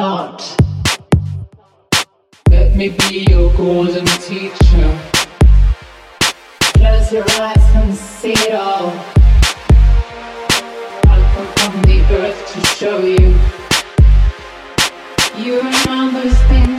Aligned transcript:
thought. 0.00 0.56
Let 2.48 2.74
me 2.74 2.88
be 2.88 3.26
your 3.28 3.52
golden 3.54 4.06
teacher. 4.28 4.88
Close 6.78 7.12
your 7.12 7.26
eyes 7.38 7.66
and 7.74 7.94
see 7.94 8.32
it 8.32 8.54
all. 8.54 8.88
I 11.12 11.16
come 11.34 11.50
from 11.58 11.82
the 11.82 11.98
earth 12.18 12.40
to 12.52 12.58
show 12.78 12.98
you. 13.04 13.26
You 15.44 15.62
not 15.64 16.12
things 16.48 16.69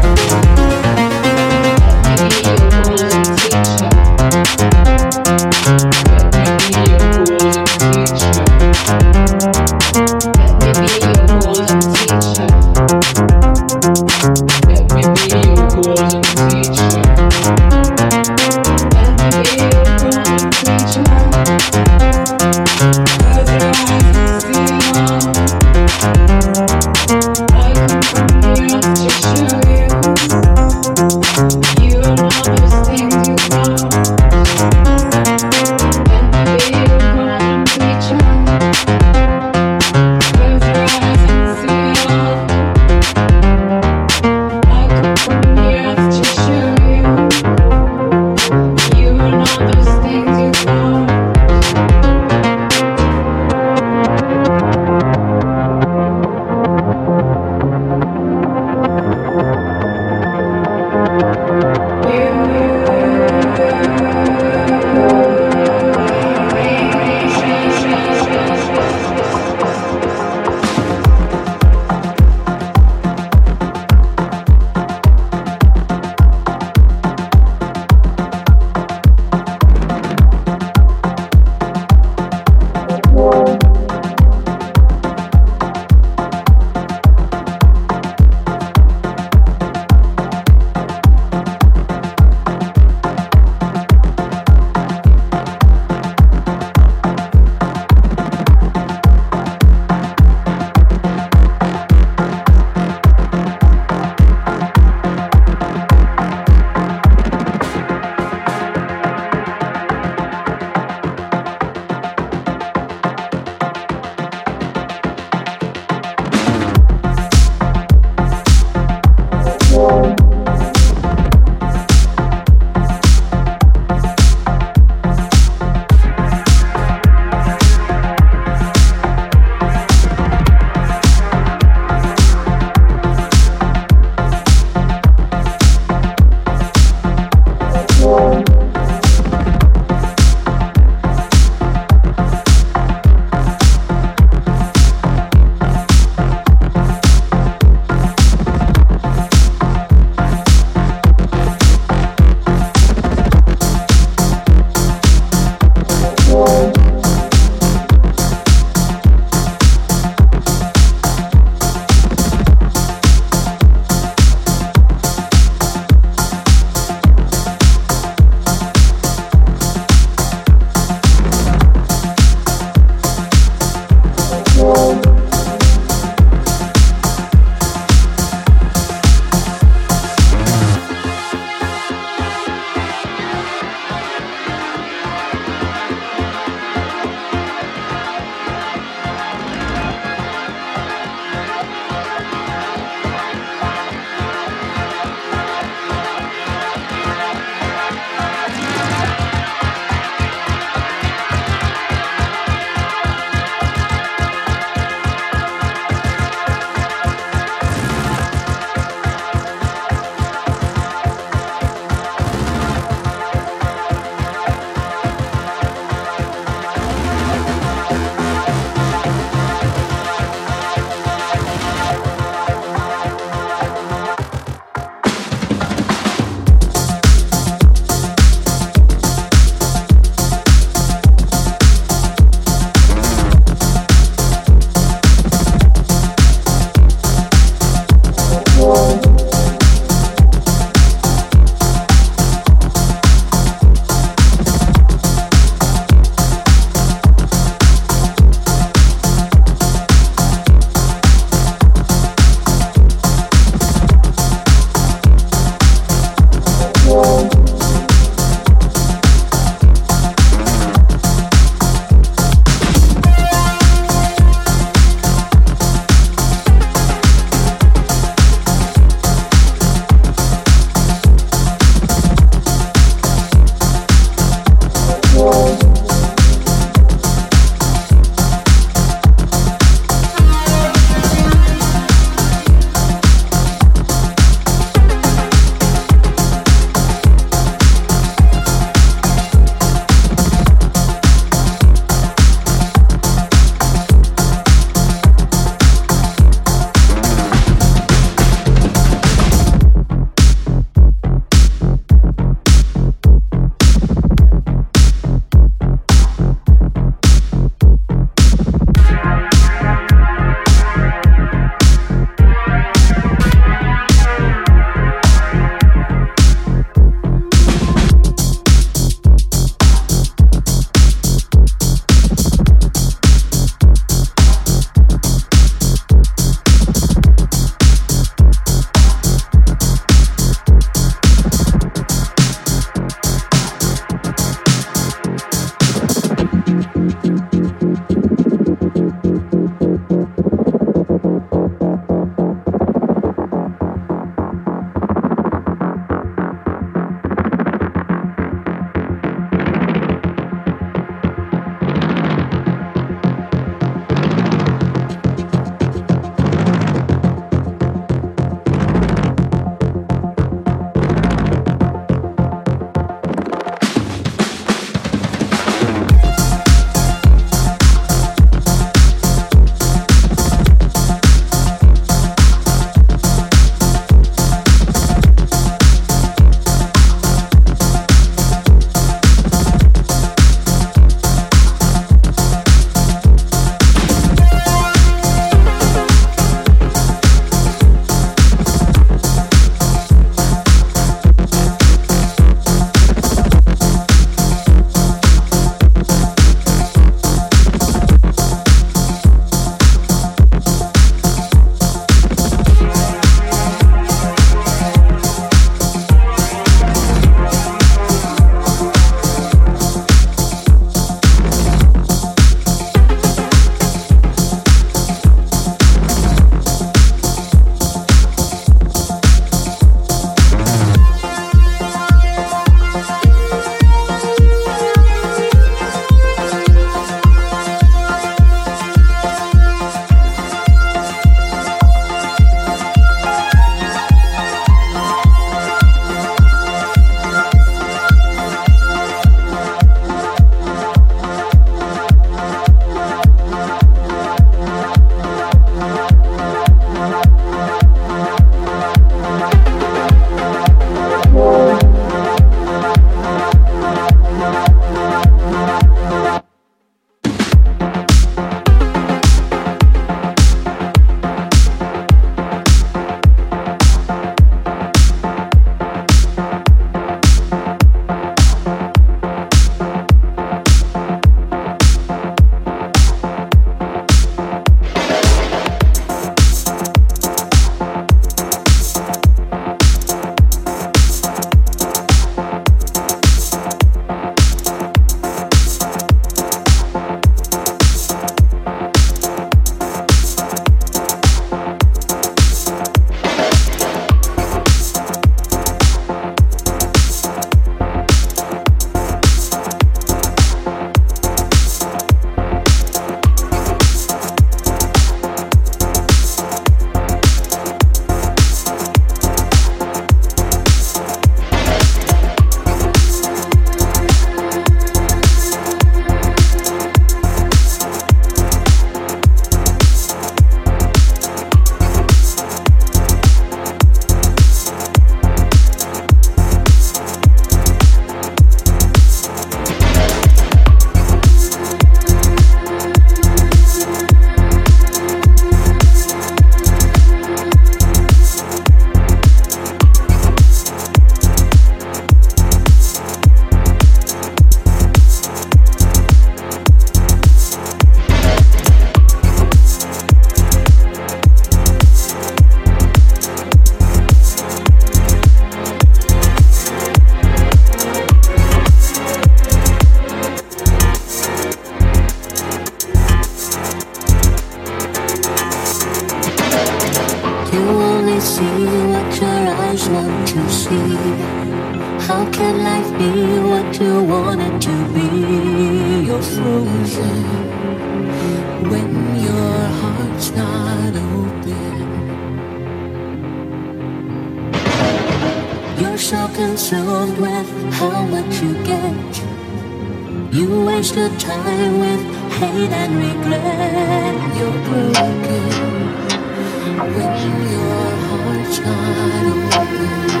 when 596.67 597.31
your 597.31 597.75
heart's 597.87 598.39
not 598.39 599.41
open. 599.41 600.00